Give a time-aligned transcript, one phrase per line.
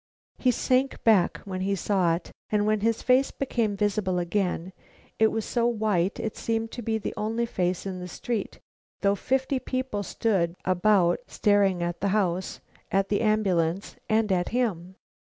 [0.39, 4.73] He sank back when he saw it, and when his face became visible again,
[5.19, 8.57] it was so white it seemed to be the only face in the street,
[9.01, 12.61] though fifty people stood about staring at the house,
[12.91, 14.95] at the ambulance, and at him.